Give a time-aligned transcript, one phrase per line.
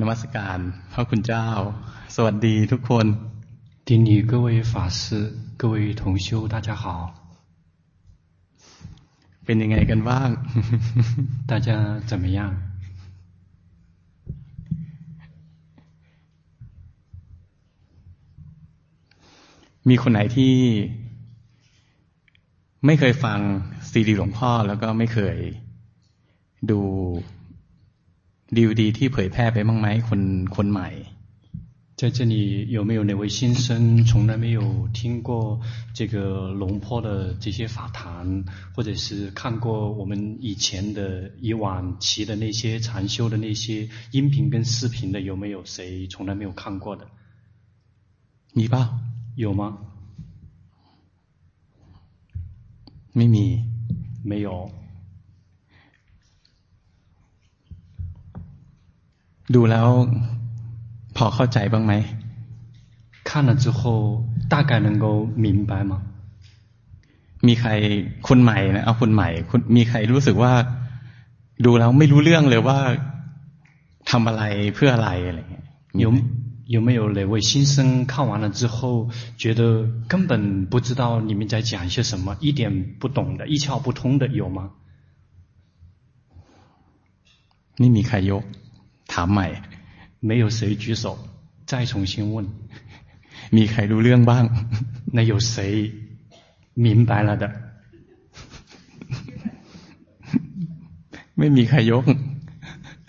[0.00, 0.58] นมัสการ
[0.92, 1.46] พระคุณเจ้า
[2.14, 3.06] สวัสดีทุกคน
[3.88, 5.02] 顶礼各位法师，
[5.60, 6.84] 各位同修，大家好。
[9.44, 10.28] เป็นยังไงกันบ้าง
[11.50, 11.68] 大家
[12.08, 12.40] 怎么样？
[19.88, 20.56] มีคนไหนที่
[22.86, 23.38] ไม่เคยฟัง
[23.90, 25.38] ซีดีหลวงพ่อ แล้วก็ไม่เคย
[26.70, 26.80] ดู
[28.56, 30.20] ดีวดีที่เผยแพร่ไปบ้างไหมคน
[30.56, 30.90] คนใหม่
[32.00, 35.60] 在这里有没有哪位新生从来没有听过
[35.92, 38.42] 这个龙坡的这些法谈，
[38.74, 45.20] 或者是看过我们以前的以往期的那些禅修的那些音频跟视频的？
[45.20, 47.06] 有没有谁从来没有看过的？
[48.54, 48.82] มีเปล่า
[49.36, 49.76] 有吗？
[53.12, 53.62] ไม่มี
[54.24, 54.72] 没有。
[59.54, 59.86] ดูแล้ว
[61.16, 61.92] พอเข้าใจบ้างไหม
[63.28, 63.80] 看了之后
[64.52, 65.06] 大概能够
[65.44, 65.92] 明白吗？
[67.46, 67.70] มีใคร
[68.28, 70.52] คนใหม่นะเอาคนใหม่คุณมีใครรู้สึกว่า
[71.64, 72.78] ดูแล้วไม่รู้เรื่องเลยว่า
[74.10, 74.42] ทำอะไร
[74.74, 75.64] เพื่ออะไรอะไรเงี้ย
[75.98, 76.18] มี 有 ไหม
[76.74, 79.62] 有没有哪位新生看完了之后，觉得
[80.08, 84.70] 根本不知道你们在讲些什么，一点不懂的，一窍不通的，有吗？
[87.80, 88.44] นี่มีใครยก
[89.12, 89.46] ถามใหม่
[90.28, 91.04] 没有谁举手，
[91.66, 92.46] 再重新问。
[93.56, 94.44] มีใครรู้เรื่องบ้าง
[95.16, 95.92] 那有谁
[96.74, 97.44] 明白了的？
[101.38, 102.04] ไม่มีใครยก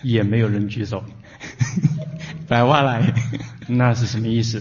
[0.03, 1.03] 也没有人举手，
[2.47, 2.93] แปลว่าอะไร
[3.79, 4.51] 那是什么意思？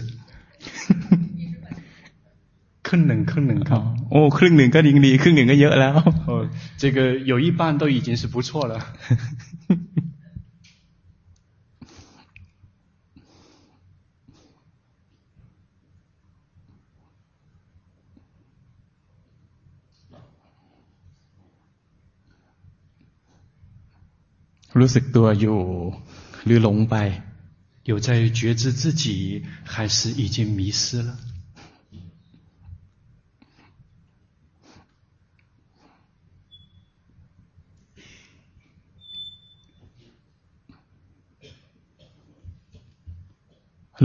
[2.83, 3.95] 可能可能 อ๋อ 看。
[4.11, 5.93] โอ้ครึ่งหนึ่งก็ดีดี ครึ่งหนึ่งก็เยอะแล้ว
[6.27, 6.97] 哦，这个
[7.31, 8.73] 有一半都已经是不错了。
[24.79, 25.59] รู้สึกตัวอยู่
[26.45, 26.95] หรือหลงไป
[27.83, 31.17] 有在觉知自己，还是已经迷失了？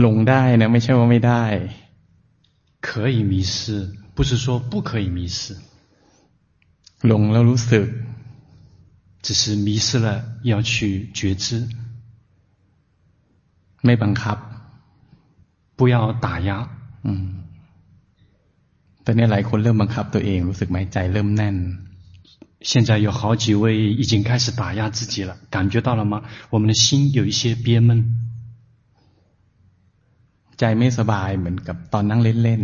[0.01, 1.45] หลงได้นะไม่ใช่ว่าไม่ได้
[2.81, 5.55] 可以迷失，不是说不可以迷失，
[7.07, 7.87] หลงแล้วรู้สึก
[9.21, 10.07] 只是迷失了
[10.43, 11.67] 要去觉知，
[13.85, 14.37] ไม่บังคับ
[15.77, 16.49] 不要打压。
[17.05, 17.27] อืม
[19.05, 21.57] ตอนนี้หลายคนเริ่มบังคับตัวเองรู้สึกไหมใจเริ่มแน่น
[22.69, 23.63] 现在有好几位
[23.99, 26.23] 已经开始打压自己了，感觉到了吗？
[26.49, 27.89] 我们的心有一些憋闷，
[30.57, 32.63] ใจไม่สบายเหมือนกับตอนนั่งเล่น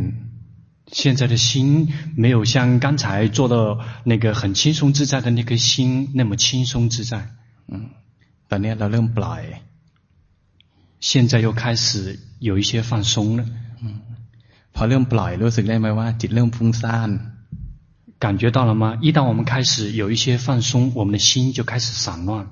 [0.91, 3.55] 现在的心没有像刚才做的
[4.03, 7.13] 那个很轻松自在的那颗心那么轻松自在。
[7.47, 7.85] ๆอืม
[8.49, 9.41] ตอนนี้เราเริ่มปล่อย
[10.99, 13.41] 现在又开始有一些放松了，
[14.75, 17.09] พอเริ่มปล่อยรู้สึกได้ไหมว่า จิตเริ่มฟุ้งซ่าน
[18.23, 18.83] 感觉到了吗？
[19.01, 22.47] 一旦我们开始有一些放松，我们的心就开始散乱。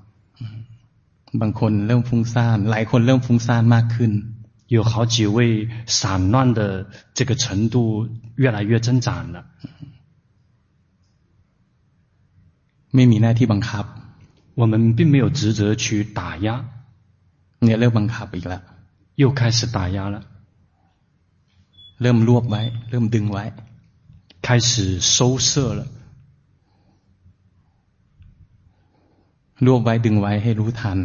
[1.41, 4.12] บางคนเริ่มฟุ้งซ่าน หลายคนเริ่มฟุ้งซ่านมากขึ้น
[4.67, 9.45] 有好几位散乱的这个程度越来越增长了。
[12.95, 13.85] ไม่มีหน้าที่บังคับ
[14.56, 16.47] 我们并没有职责去打压，
[17.63, 18.62] เนี่ยเริ่มบังคับอีกแล้ว
[19.22, 20.17] 又开始打压了，
[22.01, 23.44] เริ่มรวบไว้ เริ่มดึงไว้
[24.45, 25.17] 开始收
[25.50, 25.81] 摄了，
[29.66, 31.00] รวบไว้ดึงไว้ให้รู้ทัน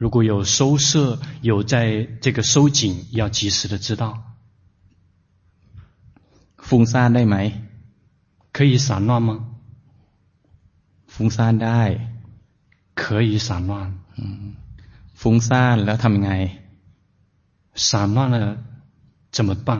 [0.00, 4.22] 如果有收摄，有在这个收紧，要及时的知道。
[6.58, 7.36] ฟุ้งซ่านได้ไหม
[8.52, 9.30] 可以散乱吗？
[11.12, 11.80] ฟุ้งซ่านได้
[12.94, 13.72] 可以散乱。
[15.20, 16.32] ฟุ้งซ่านแล้วทำยังไง
[17.74, 18.36] 散乱了
[19.30, 19.70] 怎么办？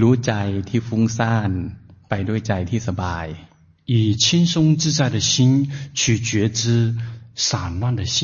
[0.00, 0.32] รู้ใจ
[0.68, 1.50] ที่ฟุ้งซ่าน
[2.08, 3.26] ไปด้วยใจที่สบาย
[3.84, 6.96] 以轻松自在的心去觉知
[7.36, 8.16] 散乱的心。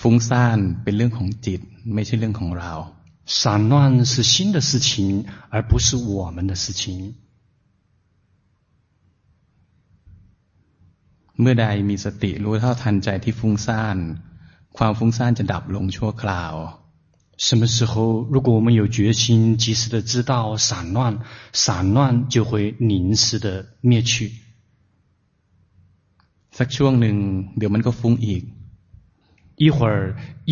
[0.00, 1.60] ฟุ้งซ่านเป็นเรื่องของจิต
[1.94, 2.72] ไม่ใช่เรื่องของเรา
[3.24, 3.72] 散乱
[4.04, 7.14] 是心的事情，而不是我们的事情。
[11.40, 13.96] เมื่อใดมีสติรู้เท่าทันใจที่ฟุ้งซ่าน
[14.76, 16.54] ความฟุ้งซ่านจะดับลงชั่วคราว
[17.38, 21.18] 什么时候，如果我们有决心，及时的知道散乱，
[21.52, 24.32] 散乱就会临时的灭去。
[26.58, 27.16] สักช่วงหนึ่ง
[27.56, 28.42] เดี๋ยวมันก็ฟุ้งอีก
[29.62, 29.96] 一会儿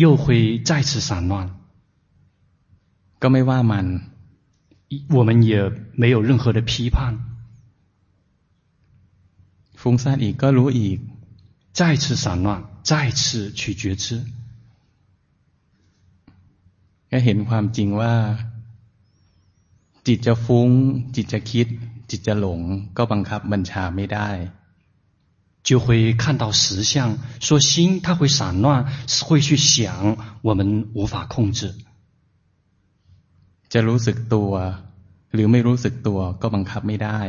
[0.01, 0.25] 又会
[0.67, 1.33] 再次散乱
[3.21, 3.85] ก็ไม่ว่ามัน
[5.15, 5.53] 我们也
[6.01, 6.97] 没有任何的批判
[9.81, 10.99] ฟุ้งซ่านอีกก็รู้อีก
[11.77, 12.47] 再次散乱
[12.89, 14.05] 再次去觉知
[17.11, 18.13] ก็เห็นความจริงว่า
[20.07, 20.69] จิตจะฟุ้ง
[21.15, 21.67] จิตจะคิด
[22.09, 22.61] จิตจะหลง
[22.97, 24.29] ก็บังคับบัญชาไม่ได้
[25.63, 28.85] 就会看到实相，说心它会散乱，
[29.25, 31.73] 会去想，我们无法控制。
[33.69, 34.51] จะรู้สึกตัว
[35.33, 37.19] หรือไม่รู้สึกตัวก็บังคับไม่ได้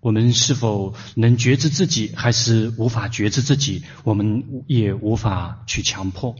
[0.00, 6.36] 我们是否能觉知自己，还是无法觉知自己，我们也无法去强迫。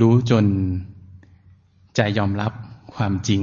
[0.00, 0.46] รู้จน
[1.94, 2.52] ใจยอมรับ
[2.94, 3.42] ความจริง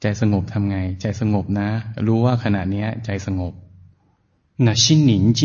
[0.00, 1.68] ใจสงบทำไงใจสงบนะ
[2.06, 3.52] รู้ว่าขณะนี้ใจสงบ
[4.66, 5.40] 那心宁静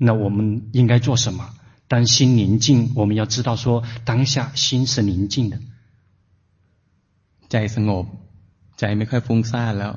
[0.00, 0.38] 那我们
[0.72, 1.40] 应该做什么
[1.86, 5.58] 当心宁静我们要知道说当下心是宁静的
[7.48, 8.04] ใจสงบ
[8.78, 9.92] ใจไม่ค่อยฟุ้งซ่านแล้ว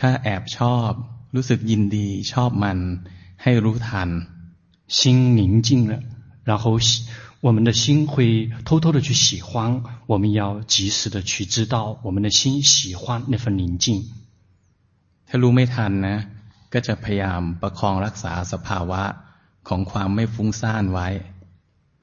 [0.00, 0.90] ถ้าแอบชอบ
[1.34, 2.78] รู้สึกยินดี ชอบมัน
[3.42, 4.10] ให้รู้ทัน
[4.98, 5.00] 心
[5.38, 5.94] 宁静了
[6.44, 6.78] 然后
[7.46, 14.04] 我们的心会偷偷的去喜欢，我们要及时的去知道我们的心喜欢那份宁静。
[15.28, 16.16] ถ้ารู้ไม่ทันนะ
[16.72, 19.02] ก็จะพยายามประคองรักษาสภาวะ
[19.68, 21.10] ของความไม่ฟุ้งซ่านไว้。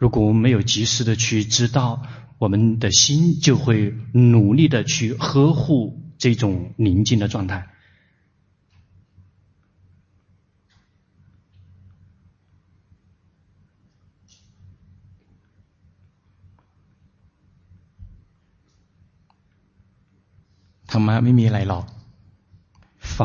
[0.02, 2.02] 如果我们没有及时的去知道，
[2.38, 7.68] 我们的心就会努力的去呵护这种宁静的状态。
[20.94, 21.86] ธรรมะไม่มีอะไรหรอก
[23.16, 23.18] 法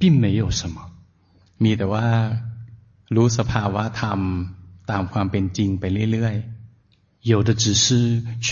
[0.00, 0.76] 并没有什么
[1.62, 2.06] มีแต่ว่า
[3.14, 4.20] รู้สภาวะธรรม
[4.90, 7.86] ตามความเป็นจริงไปเรื่อยๆ有的只是
[8.40, 8.48] 去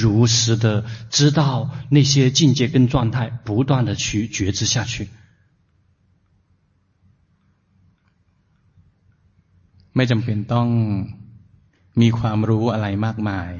[0.00, 3.16] 如实的知道那些境界跟状态
[3.46, 5.08] 不断的去觉知下去
[9.94, 10.68] ไม่จำเป็นต้อง
[12.00, 13.52] มีความรู้อะไรมากมาย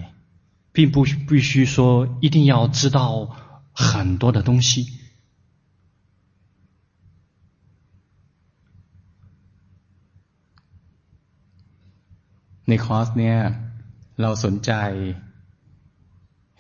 [0.75, 0.96] 并不
[1.29, 1.76] 必须说
[2.25, 3.00] 一定要知道
[3.73, 4.70] 很多的东西。
[12.70, 13.38] ในคอร์สเนี่ย
[14.23, 14.73] เราสนใจ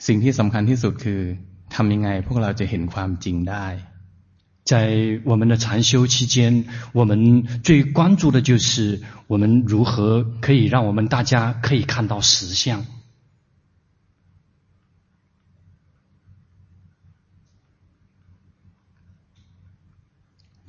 [0.06, 1.20] สิ่งที่สำคัญที่สุดคือ
[1.74, 3.66] ทำยังไงพวกเราจะเห็นความจริงได้
[4.70, 4.74] 在
[5.24, 12.84] 我们的禅修期间，我们最关注的就是我们如何可以让我们大家可以看到实相。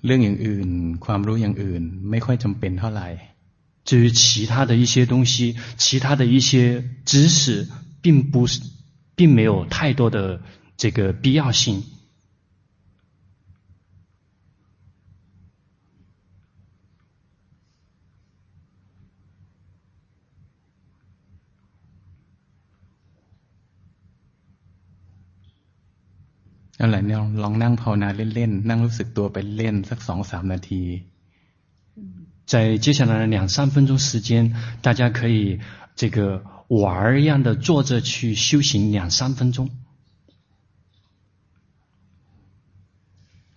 [0.06, 0.70] เรื่องอย่างอื่น
[1.06, 3.08] ความรู้อย่างอื่นไม่ค่อยจำเป็นเท่าไหร่
[3.86, 7.68] 至于其他的一些东西，其他的一些知识，
[8.02, 8.62] 并不是，
[9.16, 10.42] 并没有太多的
[10.78, 11.84] 这个必要性。
[26.80, 30.84] นั่นแหละเนี่ยลองนั่งภาวนาเล่นๆนั่งรู้สึกตัวไปเล่นสักสองสามนาที
[32.52, 35.60] 在接下来的两三分钟时间，大家可以
[35.96, 39.70] 这个玩一样的坐着去修行两三分钟。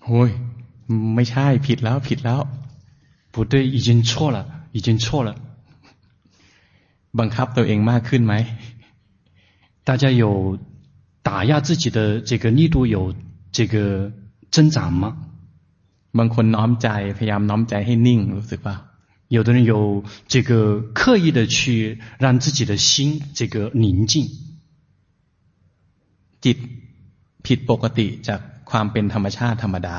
[0.05, 0.31] โอ้ย
[1.15, 2.41] ไม่ใช่ผิดแล้วผิดแล้ว
[3.33, 4.39] 不对，已经错了，
[4.73, 5.31] 已经错了。
[7.19, 8.35] บังคับตัวเองมากขึ้นไหม
[9.85, 10.25] 大家有
[11.27, 13.15] 打压自己的这个力度有
[13.53, 14.13] 这个
[14.51, 15.05] 增长吗？
[16.19, 18.75] บางคนน้อมใจพยายามน้อมใจให้นิ่งรู้สึกป่ะ
[19.35, 24.29] 有的人有这个刻意的去让自己的心这个宁静。
[26.43, 26.59] จิต
[27.47, 28.41] ผิดปกติจาก
[28.71, 29.99] ความเป็นธรรมชาติธรรมดา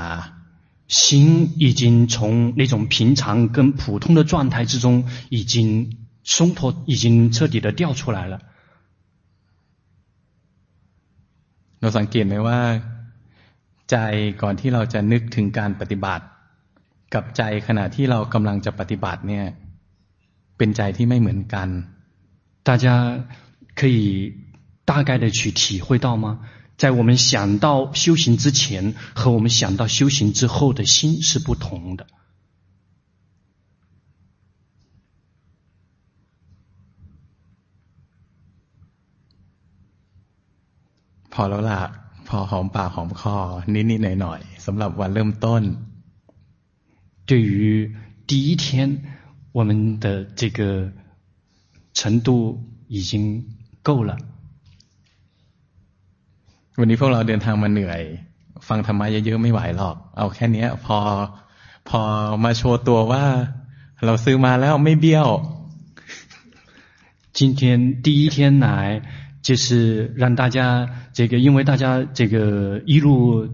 [0.88, 8.40] 心已经从那种平常跟普通的状态之中已经松脱，已经彻底的掉出来了。
[11.80, 12.60] เราสังเกตไหมว่า
[13.92, 13.98] ใจ
[14.42, 16.26] ก่อนที่เราจะนึกถึงการปฏิบัติ
[17.14, 19.46] กับใจขณะที่เรากำลังจะปฏิบัติเนี่ย
[20.58, 21.68] เป็นใจที่ไม่เหมือนกัน
[22.68, 22.86] 大家
[23.80, 23.98] 可以
[24.86, 26.40] 大概的去体会到吗？
[26.78, 32.08] 在我们想到修行之前和我们想到修行之后的心是不同的。
[41.40, 41.80] อแล้วล่ะ
[42.28, 43.36] พอหอมปากหอมคอ
[43.74, 45.62] นิดๆหน่อยๆสำหรับวันเริ่มต้น
[47.30, 47.54] 对于
[48.30, 48.66] 第一天，
[49.58, 49.70] 我们
[50.04, 50.06] 的
[50.40, 50.60] 这个
[51.98, 52.28] 程度
[52.96, 53.12] 已经
[53.88, 54.12] 够了。
[56.80, 58.02] วันนี้พวกเราเดินทางมาเหนื่อย
[58.68, 60.98] ฟังธรรมะเยอะๆไม่ไหวหรอกเอาแค่นี้พอ
[61.90, 62.02] พอ
[62.44, 63.24] มาโชว์ตัวว่า
[64.06, 65.30] เราซื้อมาแล้วไม่เบี้ยว
[67.38, 67.62] 今天
[68.06, 68.68] 第一天来，
[69.48, 73.50] 就是让大家这个，因为大家这个一路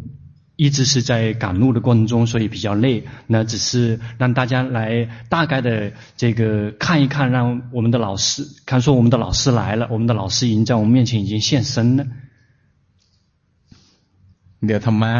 [0.55, 3.03] 一直是在赶路的过程中，所以比较累。
[3.27, 12.05] 那只是让大家来大概的这个看一看，让我们的老师看说我们的老师来了，我们的老师已经在我们面前已经现身了。
[14.65, 15.13] เดี๋ยวธรรมะ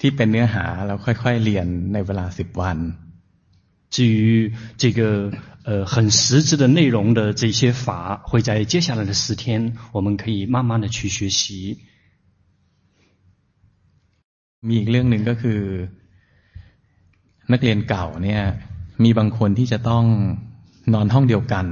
[0.00, 2.78] ที่เป็นเนื้อหาเราค่อยๆเรียนในเวลาสิบวัน
[3.94, 4.52] 至于
[4.82, 5.00] 这个
[5.64, 11.78] 呃很实质的内容的这些法，会在接下来的十天，我们可以慢慢的去学习。
[14.62, 15.60] มีอีกเรื่องหนึ่งก็คือ
[17.52, 18.42] นักเรียนเก่าเนี่ย
[19.04, 20.04] มีบางคนที่จะต้อง
[20.92, 21.66] นอนห้องเดียวกัน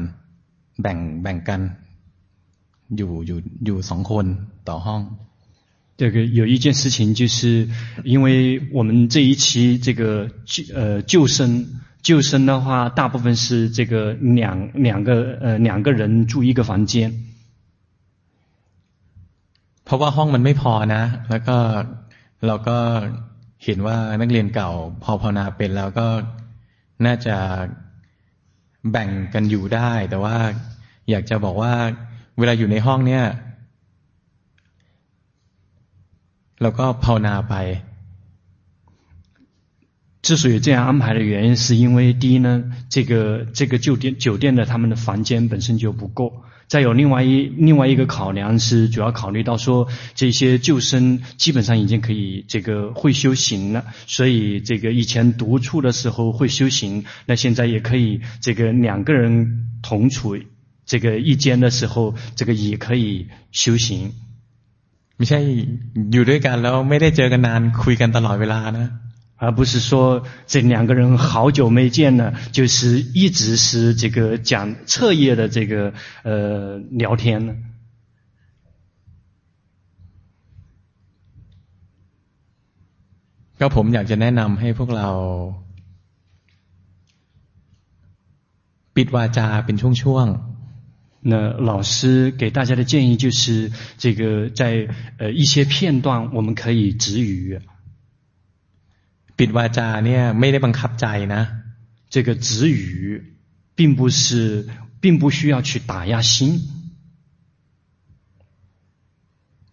[0.81, 1.61] แบ่งแบ่งกัน
[2.97, 4.27] อยู่อยู่อยู่สองคน
[4.69, 5.03] ต่อห้อง
[6.01, 7.69] 这个有一件事情，就是
[8.05, 8.27] 因为
[8.73, 11.67] 我们这一期这个救呃救生
[12.03, 17.13] 救生的话，大部分是这个两两个呃两个人住一个房间。
[19.85, 21.57] เพราะว่าห้องมันไม่พอนะแล้วก็
[22.47, 22.79] เราก็
[23.65, 24.71] เห็นว่านักเรียนเก่า
[25.03, 26.07] พอภาวนาเป็นแล้วก็
[27.07, 27.37] น่าจะ
[28.91, 30.37] แบ่งกันอยู่ได้ แต่ว่า
[31.11, 31.73] อยากจะบอกว่า
[32.39, 33.25] เวลาอยู่ในห้องเนี่ย
[36.63, 37.55] แล้วก็ภาวนาไป
[40.23, 60.37] 之所以这样安排的原因，是因为第一呢，这个这个酒店酒店的他们的房间本身就不够，再有另外一另外一个考量是主要考虑到说，这些旧生基本上已经可以这个会修行了，所以这个以前独处的时候会修行，那现在也可以这个两个人同处
[60.85, 64.13] 这个一间的时候，这个也可以修行。
[65.17, 65.41] ไม่ใช่
[66.13, 68.87] อยู่ด้วยกันแล้วไม่ได้เจอกันนานคุยกันตลอดเวลานะ
[69.43, 75.93] 而不是说这两个人好久没见了，就是一直是这个讲彻夜的这个
[76.25, 77.55] 呃聊天呢。
[83.61, 85.09] ก็ผมอยากจะแนะนำให้พวกเรา
[88.97, 91.33] ปิดวาจาเป็นช่วงๆ那
[91.71, 97.61] 老师给大家的建议就是，这个在呃一些片段我们可以止语。
[99.39, 101.43] ปิดวาจาเนี่ยไม่ได้บังคับใจนะ。
[102.15, 102.81] 这个止语
[103.77, 104.67] 并不是，
[105.03, 106.33] 并不需要去打压心。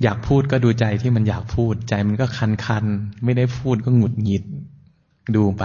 [0.03, 4.43] อยากพูดก็ดูใจที่มันอยากพูดใจมันก็คันๆไม่ได้พูดก็หงุดหงิด
[5.35, 5.63] ดูไป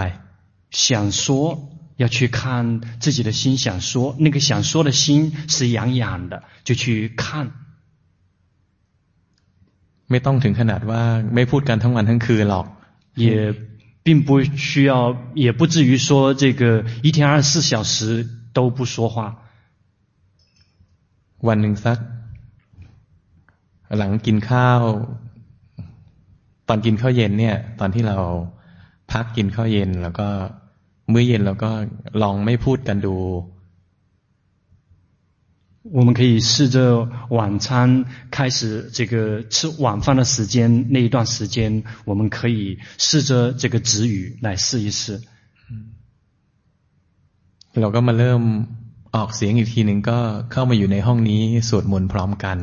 [0.71, 1.23] 想说。
[2.01, 7.51] 要去看自己的心想说，那个想说的心是痒痒的，就去看。
[10.09, 11.01] ไม่ต้องถึงขนาดว่า
[11.35, 12.65] ไม่พูดกันทั้งวันทั้งคืนหรอก
[13.23, 13.25] 也
[14.05, 19.17] 并不需要，也不至于说这个一天二十四小时都不说话。
[21.47, 21.97] วันหนึ่งสัก
[23.97, 24.81] หลังกินข้าว
[26.67, 28.17] ตอนกินข้าวเย็นเนี่ย ตอนที่เรา
[29.11, 30.27] พักกินข้าวเย็นแล้วก็
[31.11, 31.71] มื้อเย็นเราก็
[32.21, 33.15] ลองไม่พูดกันดู
[35.85, 45.21] 我们可以试着晚餐开始这个吃晚饭的时间那一段时间，我们可以试着这个止语来试一试。
[47.73, 48.41] เราก็มาเริ่ม
[49.15, 50.19] ออกเสียงอีกทีหนึ่งก็
[50.51, 52.57] เข้ามาอยู่ในห้องนี้สวดมนต์พร้อมกัน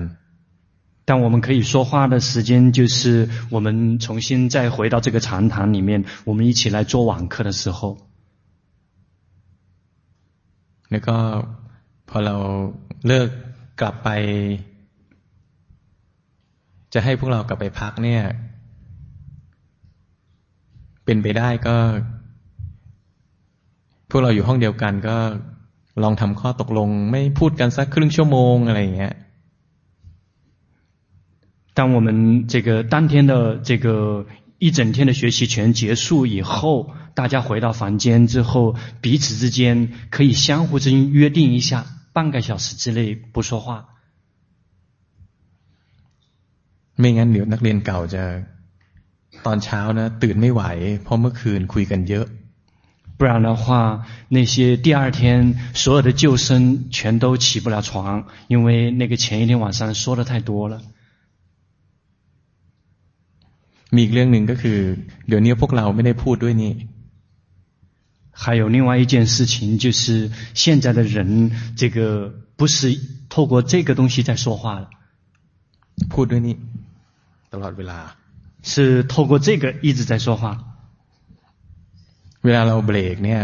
[1.09, 7.81] 但我们可以说话的时间，就是我们重新再回到这个禅堂里面，我们一起来做网课的时候。
[10.91, 11.17] แล้วก็
[12.09, 12.37] พอเรา
[13.07, 13.29] เลิก
[13.81, 14.09] กลับไป
[16.95, 18.23] จะให้พวกเรากลับไปพักเนี่ย
[21.05, 21.77] เป็นไปได้ก็
[24.11, 25.17] พวกเราอยู่ห้องเดียวกัน ก็
[26.03, 29.15] ลองทำข้อตกลง ไม่พูดกันสักครึ่งชั่วโมงอะไรอย่างเงี้ย
[31.77, 32.09] 当我们
[32.53, 33.33] 这个当天的
[33.69, 33.87] 这个。
[34.63, 43.89] 一整天的学习全结束以后，大家回到房间之后，彼此之间可以相互之间约定一下，半个小时之内不说话。
[46.97, 48.23] ไม่งั้นเดี๋ยวนักเรียนเก่าจะ
[49.47, 50.63] ตอนเช้านะตื่นไม่ไหว
[51.03, 52.27] เพราะเมื่อคืนคุยกันเยอะ
[53.19, 60.83] 不然的话，那些第二天所有的旧生全都起不了床，因为那个前一天晚上说的太多了。
[63.95, 64.79] มีอีกเรื่องหนึ่งก็คือ
[65.29, 66.75] เดี๋ยวนี้พวกเราไม่ได้พูดด้วยนี่
[68.43, 71.99] 还有另外一件事情，就是现在的人，这个
[72.57, 72.77] 不是
[73.29, 74.87] 透过这个东西在说话了。
[76.13, 76.57] พูดด้วยนี่
[77.53, 77.99] ตลอดเวลา
[78.71, 78.73] 是
[79.13, 80.43] 透过这个一直在说话。
[82.45, 83.43] เวลาเราเบรกเนี่ย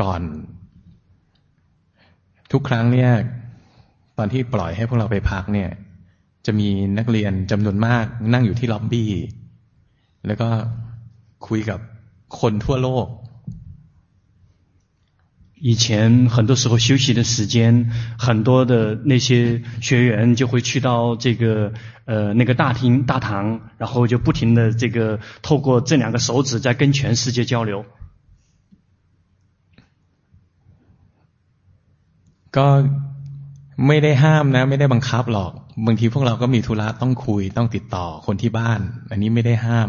[0.00, 0.20] ก่อน
[2.52, 3.10] ทุกครั้งเนี่ย
[4.18, 5.70] ตอนที่ปล่อยให้พวกเราไปพักเนี่ย
[6.46, 9.10] จะมีนักเรียนจำนวนมากนั่งอยู่ที่ล็อบบี้
[10.26, 10.48] แล้วก็
[11.46, 11.80] คุยกับ
[12.40, 13.08] คนทั่วโลก
[15.68, 21.72] 以前很多时候休息的时间，很多的那些学员就会去到这个
[22.04, 27.86] 呃那个大厅大堂，然后就不停的这个透过这两个手指在跟全世界交流。
[32.56, 32.68] ก็
[33.86, 35.52] ไม่ได้ห้ามนะไม่ได้บังคับหรอก
[35.86, 39.88] บางทีพวกเราก็มีธุระต้องคุยต้องติดต่อคนที่บ้านอันนี้ไม่ได้ห้าม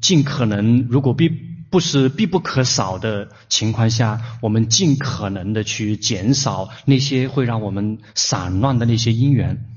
[0.00, 1.28] 尽可能，如果必
[1.70, 9.68] 不是必不可少的情况下，我们尽可能的去减少那些会让我们散乱的那些因缘。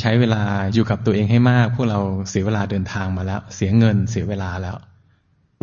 [0.00, 0.42] ใช้เวลา
[0.74, 4.76] อยู่กับตัวเองให้มากพวกเราเสียเวลาเดินทางมาแล้วเสียเงินเสียเวลาแล้ว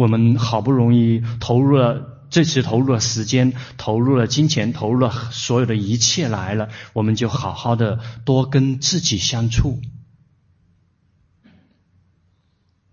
[0.02, 1.84] 我们好不容易投入了
[2.30, 9.82] 这次投入了时间，投入了金钱，投入了所有的一切来了，我们就好好的多跟自己相处。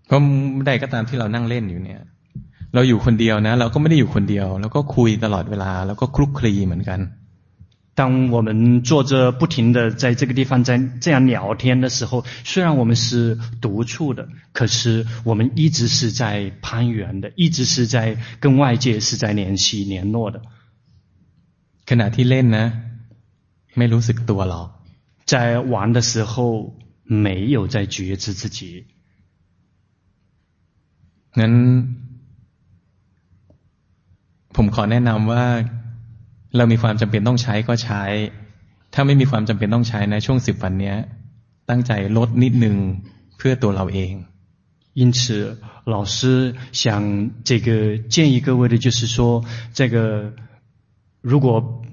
[0.07, 0.21] เพราะ
[0.67, 2.01] ใดก็ตามที่เรานั่งเล่นอยู่เนี่ย
[2.73, 7.01] เราอยู่คนเดียวนะ เราก็ไม่ได้อยู่คนเดียวเราก็คุยตลอดเวลาแล้วก็คลุกคลีเหมือนกัน
[7.99, 20.41] 当我们坐着不停的在这个地方在这样聊天的时候，虽然我们是独处的，可是我们一直是在攀缘的，一直是在跟外界是在联系联络的。
[21.89, 22.65] ขณะที่เล่นนะ
[23.77, 24.67] ไม่รู้สึกตัวหรอก
[25.25, 28.85] 在玩的时候没有在觉知自己。
[31.39, 31.53] งั้น
[34.55, 35.45] ผมขอแนะนำว่า
[36.57, 38.03] เรามีความจำเป็นต้องใช้ก็ใช้
[38.93, 40.93] ถ้าไม่มีความจำเป็นต้องใช้ในช่วงสิบวันนี้
[41.69, 42.75] ตั้งใจลดนิดนึง
[43.37, 44.13] เพื่อตัวเราเอง
[45.01, 50.33] 因此，老师想这个建议各位的，就是说，这个
[51.21, 51.83] 如果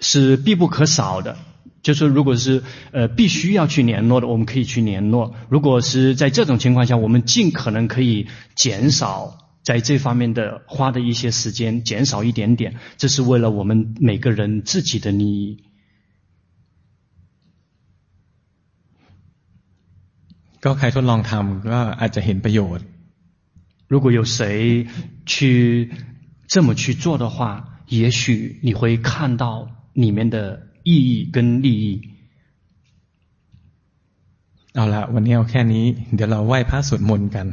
[0.00, 1.36] 是必不可少的。
[1.82, 5.36] 就是如果是呃必须要去联络的，我们可以去联络。
[5.48, 12.74] 如果是在这种情况下，我们尽可能可以减少在这方面的花的一些时间，减少一点点。
[12.96, 15.62] 这是为了我们每个人自己的利益。
[20.60, 22.84] ก็ใครทดลองทำก็อาจจะเห็นประโยชน์。
[23.86, 24.88] 如果有谁
[25.24, 25.92] 去
[26.48, 30.66] 这么去做的话，也许你会看到里面的。
[30.88, 31.84] 意义跟利益。
[34.74, 37.48] เอาละวันนี้เอาแค่นี้เดี๋ยวเราไหว้พระสวดมนต์กัน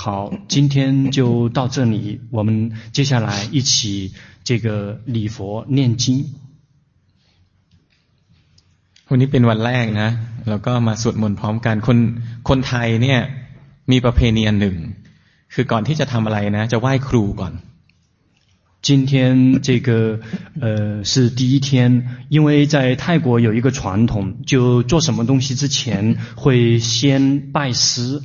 [0.00, 0.04] 好，
[0.52, 0.74] 今天
[1.16, 1.96] 就到这里，
[2.36, 2.48] 我们
[2.92, 3.72] 接下来一起
[4.42, 4.66] 这个
[5.06, 6.04] 礼佛念经。
[9.10, 10.08] วันนี้เป็นวันแรกนะ
[10.48, 11.98] แล้วก็มาสวดมนต์พร้อมกันคน
[12.48, 13.20] คนไทยเนี่ย
[13.90, 14.76] มีประเพณีอันหนึ่ง
[15.54, 17.52] คือก่อนที่จะทำอะไรนะ จะไหว้ครูก่อน
[18.82, 20.20] 今天这个
[20.60, 28.20] 呃是第一天，因为在泰国有一个传统，就做什么东西之前会先拜师。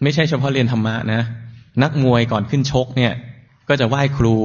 [0.00, 1.22] ไม่ใช่เฉพาะเรียนธรรมะนะ
[1.82, 3.12] นักมวยก่อนขึ้นชกเนี่ย
[3.68, 4.36] ก็จะไหว้ครู。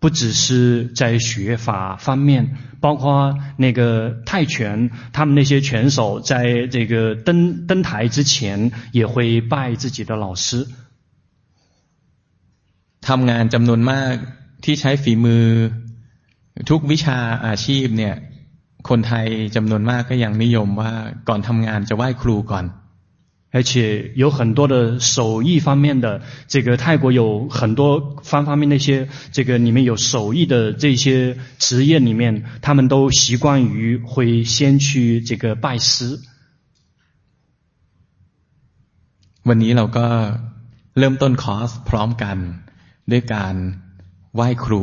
[0.00, 10.68] 不只是在学法方面，包括那个泰拳，他们那些拳手在这个登登台之前也会拜自己的老师。
[13.08, 14.14] ทำงานจำนวนมาก
[14.64, 15.44] ที่ใช้ฝีมือ
[16.70, 18.14] ทุกวิชาอาชีพเนี่ย
[18.88, 20.92] คนไทยจำนวนมากก็ยังนิยมว่า
[21.28, 22.66] ก่อนทำงานจะไหว้ครูก่อน
[23.50, 36.20] 而且有很多的手艺方面的，这个泰国有很多方方面那些，这个里面有手艺的这些职业里面，他们都习惯于会先去这个拜师。
[39.48, 40.06] วันนี้เราก็
[40.98, 42.36] เริ่มต้นคอร์สพร้อมกัน
[43.10, 43.54] ด้วยการ
[44.34, 44.72] ไหว้คร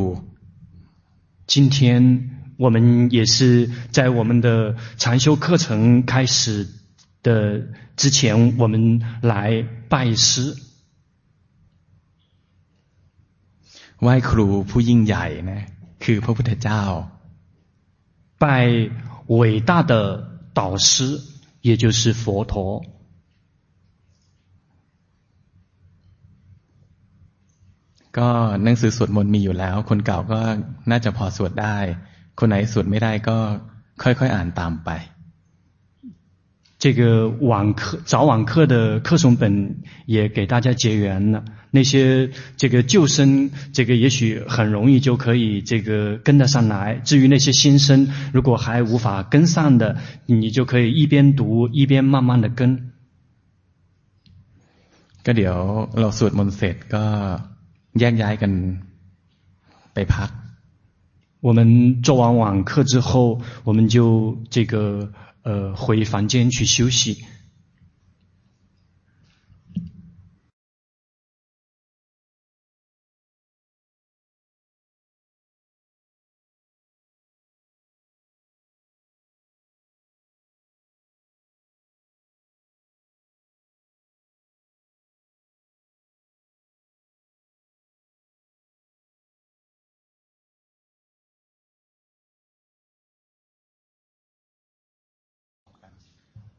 [1.46, 1.76] 今天
[2.58, 6.66] 我们也是在我们的禅修课程开始
[7.22, 7.28] 的
[7.96, 8.74] 之前，我们
[9.20, 10.56] 来拜师。
[14.02, 15.62] ไหว้ครูผู้ยิ่งใหญ่นะ
[16.04, 16.82] คือพระพุทธเจ้า。
[18.38, 18.90] 拜
[19.28, 19.92] 伟大的
[20.52, 21.20] 导师，
[21.62, 22.84] 也就是佛陀。
[28.18, 28.28] ก็
[28.64, 30.40] หนังสือสวดมนต์มีอยู่แล้ว คนเก่าก็
[30.90, 31.76] น่าจะพอสวดได้
[32.38, 33.36] คนไหนสวดไม่ได้ก็
[34.02, 34.90] ค่อยๆอ่านตามไป。
[36.78, 37.00] 这个
[37.50, 41.42] 网课早晚课的课程本也给大家结缘了。
[41.70, 47.00] 那些这个旧生，这个也许很容易就可以这个跟得上来。
[47.02, 52.92] 至于那些新生，如果还无法跟上的，你就可以一边读一边慢慢的跟。
[55.24, 55.56] ก็เดี๋ยว
[56.00, 57.04] เราสวดมนต์เสร็จก็
[57.98, 58.52] แยกย้ายกัน
[59.94, 60.30] ไปพัก。
[61.40, 65.12] 我们做完网课之后，我们就这个。
[65.46, 67.24] 呃，回房间去休息。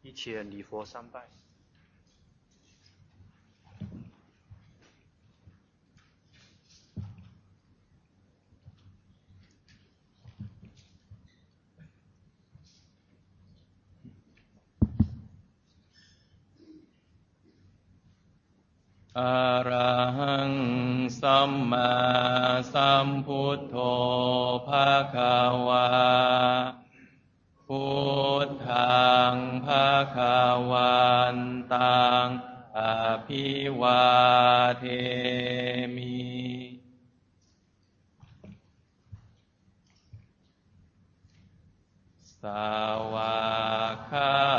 [0.02, 1.28] 一起礼佛三拜。
[19.20, 20.54] อะระหัง
[21.22, 21.92] สัมมา
[22.74, 23.76] สัมพุทโธ
[24.68, 25.88] ภะคะวา
[27.75, 27.91] พุ
[28.47, 30.39] ทธังภะคา
[30.71, 31.03] วั
[31.35, 31.39] น
[31.73, 32.29] ตัง
[32.79, 32.81] อ
[33.27, 33.47] ภิ
[33.81, 34.05] วา
[34.79, 34.85] เท
[35.97, 36.23] มิ
[42.41, 42.73] สา
[43.13, 43.41] วา
[44.11, 44.52] คา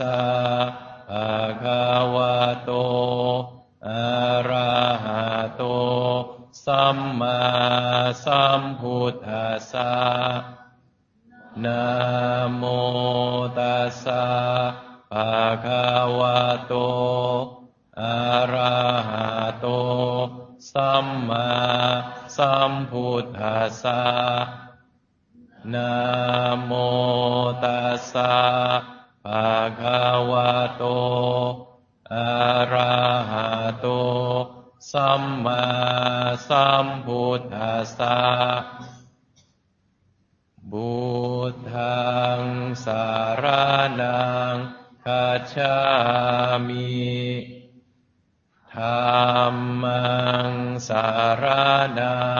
[0.00, 0.35] ตั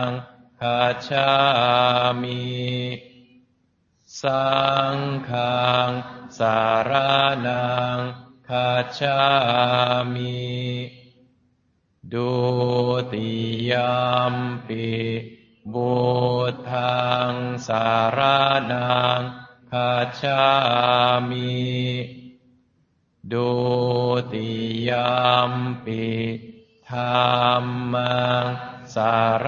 [0.06, 0.08] ง
[0.60, 1.30] คัจา
[2.22, 2.46] มิ
[4.20, 4.46] สั
[4.94, 4.96] ง
[5.28, 5.90] ฆัง
[6.38, 6.90] สาร
[7.46, 7.98] นัง
[8.48, 9.20] คัจา
[10.14, 10.46] มิ
[12.12, 12.34] ดุ
[13.12, 13.32] ติ
[13.70, 14.34] ยัม
[14.66, 14.88] ปิ
[15.72, 15.94] บุ
[16.68, 16.96] ตั
[17.32, 17.34] ง
[17.66, 17.86] สา
[18.16, 18.18] ร
[18.72, 19.20] นัง
[19.70, 20.42] คัจา
[21.30, 21.56] มิ
[23.32, 23.52] ดุ
[24.32, 24.50] ติ
[24.88, 25.16] ยั
[25.50, 25.52] ม
[25.84, 26.06] ปิ
[26.88, 27.16] ธั
[27.62, 28.46] มมัง
[28.96, 29.46] สาร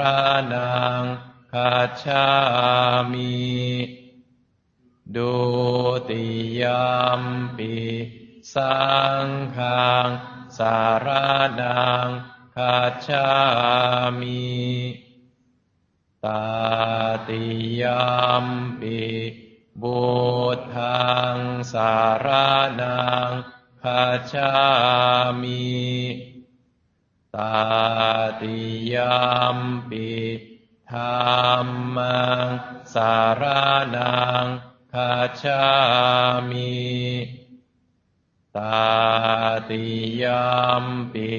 [0.55, 1.05] นัง
[1.53, 2.27] คัจา
[3.13, 3.39] มิ
[5.15, 5.37] ดุ
[6.09, 6.27] ติ
[6.61, 7.23] ยัม
[7.57, 7.77] ปิ
[8.55, 8.77] สั
[9.25, 10.09] งฆัง
[10.59, 11.07] สาร
[11.61, 12.09] นัง
[12.57, 13.29] คคัจา
[14.21, 14.47] มิ
[16.25, 16.45] ตา
[17.29, 17.45] ติ
[17.83, 18.09] ยั
[18.45, 18.47] ม
[18.81, 19.03] ปิ
[19.83, 20.01] บุ
[20.75, 21.39] ตัง
[21.73, 22.27] สาร
[22.81, 23.33] นัง
[23.83, 24.53] คัจา
[25.41, 25.69] มิ
[27.37, 27.55] ตา
[28.41, 28.61] ติ
[28.95, 29.19] ยั
[29.57, 30.13] มปิ
[30.91, 30.99] ธร
[31.65, 32.51] รมัง
[32.95, 33.43] สาร
[33.97, 34.47] นัง
[34.93, 35.65] คัจฉา
[36.51, 36.79] มิ
[38.57, 38.87] ตา
[39.69, 39.87] ติ
[40.23, 40.49] ยั
[40.83, 41.35] มปิ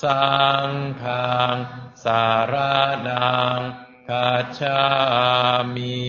[0.00, 0.24] สั
[0.68, 0.70] ง
[1.02, 1.56] ฆัง
[2.04, 2.54] สาร
[3.08, 3.60] นัง
[4.08, 4.80] คัจฉา
[5.74, 6.06] มิ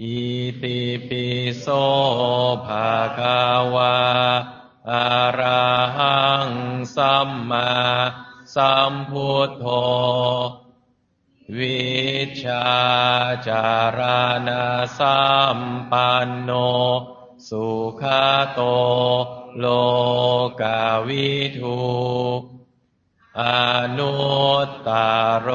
[0.00, 0.22] อิ
[0.62, 1.26] ติปิ
[1.58, 1.66] โส
[2.66, 3.40] ภะคะ
[3.74, 6.50] วะ อะระหัง
[6.96, 7.70] สัมมา
[8.54, 9.66] สัมพุทโธ
[11.58, 11.92] วิ
[12.44, 12.66] ชา
[13.48, 13.68] จา
[13.98, 14.00] ร
[14.48, 14.66] ณะ
[14.98, 15.20] สั
[15.56, 15.58] ม
[15.90, 16.50] ปันโน
[17.48, 17.66] สุ
[18.00, 18.60] ขาโต
[19.58, 19.66] โล
[20.60, 21.78] กาวิทู
[23.40, 23.42] อ
[23.98, 24.14] นุ
[24.66, 24.88] ตต
[25.40, 25.48] โร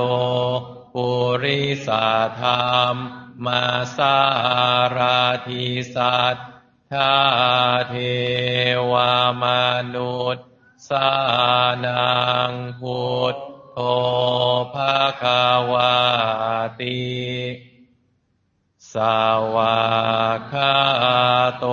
[0.93, 1.07] ปุ
[1.43, 2.07] ริสา
[2.41, 2.95] ธรรม
[3.45, 3.63] มา
[3.97, 4.17] สา
[4.97, 6.37] ราธิสัต
[6.93, 7.13] ถา
[7.89, 7.95] เท
[8.91, 8.93] ว
[9.43, 9.45] ม
[9.95, 10.47] นุษย์
[10.89, 11.09] สา
[11.85, 12.15] นั
[12.49, 13.35] งพุท
[13.71, 13.77] โธ
[14.73, 15.23] ภะค
[15.71, 15.97] วา
[16.81, 17.07] ติ
[18.93, 19.19] สา
[19.55, 19.77] วา
[20.51, 20.75] คา
[21.57, 21.65] โต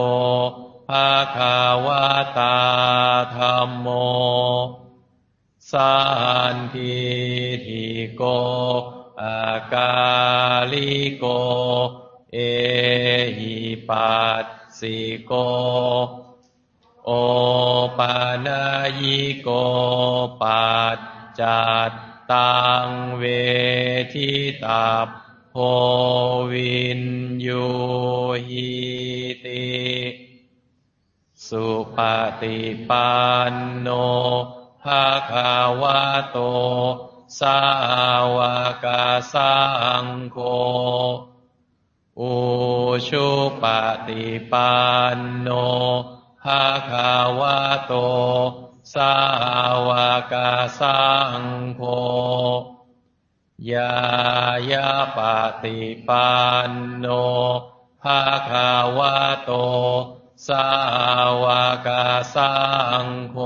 [0.88, 1.38] ภะค
[1.87, 2.59] วะตา
[3.37, 3.88] ธรรมโม
[5.72, 5.96] สั
[6.55, 6.96] นทิ
[7.66, 8.22] ทิโก
[9.22, 9.92] อากา
[10.72, 11.24] ลิโก
[12.33, 12.38] เอ
[13.38, 13.57] หิ
[13.88, 15.33] ปัส สิโก
[17.05, 17.11] โอ
[17.99, 18.14] ปา
[18.47, 18.64] นา
[19.01, 19.49] ยิโก
[20.40, 20.99] ปัจ
[21.40, 21.92] จัต
[22.33, 22.55] ตั
[22.87, 23.23] งเว
[24.12, 24.33] ทิ
[24.64, 24.88] ตา
[25.51, 25.57] โพ
[26.53, 27.03] วิน
[27.47, 27.66] ยู
[28.49, 28.73] หิ
[29.44, 29.73] ติ
[31.47, 31.66] สุ
[31.97, 31.99] ป
[32.40, 33.12] ฏิปั
[33.53, 33.88] นโน
[34.83, 36.38] ภะคะวะโต
[37.38, 37.61] สา
[38.37, 38.38] ว
[38.85, 38.87] ก
[39.33, 39.55] สั
[40.03, 40.38] งโฆ
[42.20, 42.35] อุ
[43.09, 43.29] ชุ
[43.62, 43.64] ป
[44.07, 44.74] ฏิปั
[45.16, 45.48] นโน
[46.42, 47.92] ภะคะวะโต
[48.94, 49.14] สา
[49.88, 49.90] ว
[50.33, 50.35] ก
[50.79, 51.03] สั
[51.40, 51.42] ง
[51.77, 51.83] โฆ
[53.72, 53.94] ยา
[54.70, 55.18] ยาป
[55.62, 56.31] ฏิปั
[56.68, 57.07] นโน
[58.03, 59.50] ภะคะวะโต
[60.48, 60.66] สา
[61.42, 61.44] ว
[61.87, 61.88] ก
[62.35, 62.53] สั
[63.05, 63.37] งโฆ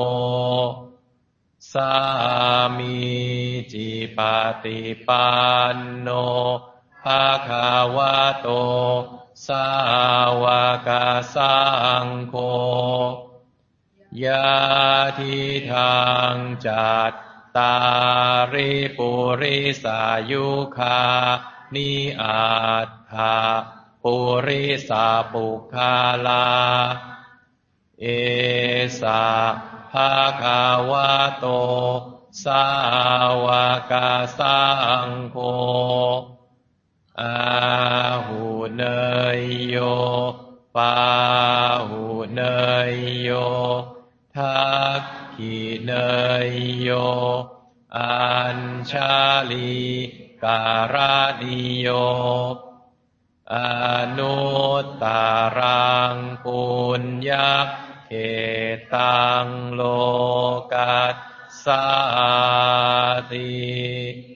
[1.73, 1.95] สา
[2.77, 2.99] มี
[3.73, 4.19] จิป
[4.65, 5.29] ฏิปั
[5.75, 6.09] นโน
[7.09, 8.49] ภาคาวะโต
[9.47, 9.69] สา
[10.43, 10.45] ว
[10.87, 10.89] ก
[11.35, 11.59] สั
[12.05, 12.35] งโฆ
[14.25, 14.49] ยา
[15.19, 15.39] ทิ
[15.73, 15.99] ทา
[16.33, 17.13] งจัต
[17.57, 17.77] ตา
[18.53, 21.01] ริปุริสายุคา
[21.75, 22.41] นิอา
[23.11, 23.37] ถา
[24.03, 24.17] ปุ
[24.47, 25.95] ริสาปุคา
[26.27, 26.49] ลา
[28.01, 28.07] เอ
[29.01, 29.25] สา
[29.93, 31.47] ภาคาวะโต
[32.45, 32.65] สา
[33.45, 33.47] ว
[33.91, 33.93] ก
[34.39, 34.61] สั
[35.07, 35.39] งโฆ
[37.21, 37.37] อา
[38.27, 38.43] หู
[38.77, 38.85] เน
[39.39, 39.77] ยโย
[40.77, 40.95] ปา
[41.89, 42.03] หู
[42.35, 42.43] เน
[42.93, 43.31] ยโย
[44.37, 44.69] ทั
[45.01, 45.03] ก
[45.37, 45.93] ขีเน
[46.49, 46.51] ย
[46.81, 46.91] โย
[47.97, 48.59] อัญ
[48.91, 49.15] ชา
[49.51, 49.79] ลี
[50.45, 50.63] กา
[50.95, 51.89] รานิโย
[53.53, 53.57] อ
[54.19, 54.39] นุ
[54.85, 55.05] ตต
[55.59, 56.63] รังปุ
[57.01, 57.51] ญญา
[58.07, 58.11] เข
[58.95, 59.83] ตังโล
[60.73, 61.17] กัส
[61.65, 61.85] สา
[63.33, 64.28] ติ